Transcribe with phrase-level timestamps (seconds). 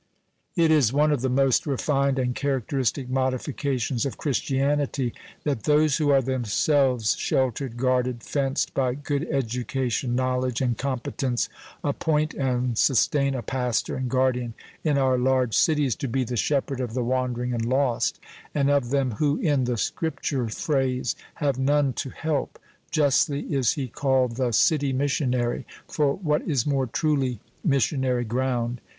[0.55, 6.09] It is one of the most refined and characteristic modifications of Christianity, that those who
[6.09, 11.49] are themselves sheltered, guarded, fenced by good education, knowledge, and competence,
[11.83, 16.79] appoint and sustain a pastor and guardian in our large cities to be the shepherd
[16.79, 18.19] of the wandering and lost,
[18.55, 22.57] and of them who, in the Scripture phrase, "have none to help."
[22.89, 28.81] Justly is he called the "City Missionary," for what is more truly missionary ground?